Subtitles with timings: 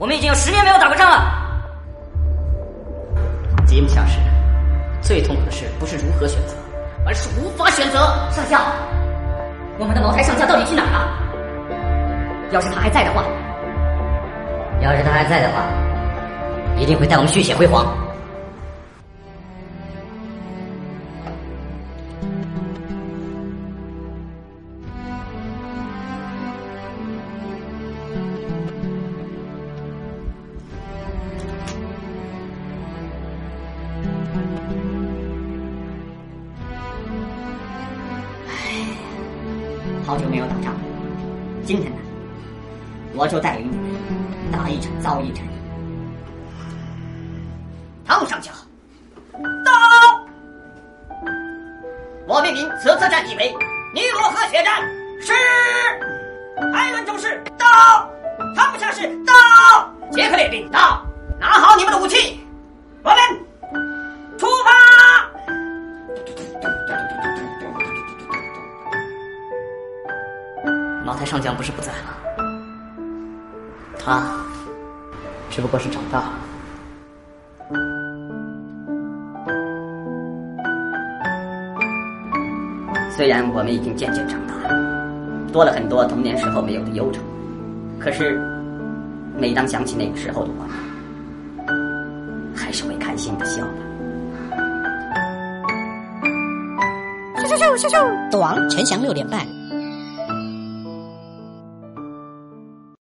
[0.00, 1.30] 我们已经有十年没有打过仗了。
[3.66, 4.18] 吉姆强士，
[5.02, 6.54] 最痛苦的事不是如何选择，
[7.04, 7.98] 而是无法选择。
[8.30, 8.58] 上校，
[9.78, 12.50] 我们的茅台上校到底去哪儿了？
[12.50, 13.22] 要是他还在的话，
[14.80, 15.62] 要是他还在的话，
[16.78, 17.94] 一定会带我们续写辉煌。
[40.06, 40.80] 好久没有打仗了，
[41.64, 41.98] 今天呢，
[43.14, 43.86] 我就带领你们
[44.50, 45.46] 打一场遭一场。
[48.04, 48.52] 唐上将，
[49.64, 49.70] 到！
[52.26, 53.54] 我命令此次战役为
[53.94, 54.82] 尼罗河血战。
[55.20, 55.32] 是。
[56.74, 57.66] 艾伦中士到，
[58.56, 59.32] 汤姆下士到，
[60.10, 61.06] 杰克列兵到，
[61.38, 62.40] 拿好你们的武器，
[71.10, 72.14] 茅台上将不是不在了，
[73.98, 74.30] 他
[75.50, 76.34] 只不过是长大了。
[83.10, 84.54] 虽然我们已经渐渐长大，
[85.52, 87.20] 多了很多童年时候没有的忧愁，
[87.98, 88.40] 可是
[89.36, 90.64] 每当想起那个时候的我，
[92.54, 93.72] 还是会开心的笑的。
[97.48, 98.30] 咻咻咻咻咻！
[98.30, 99.44] 赌王陈翔六点半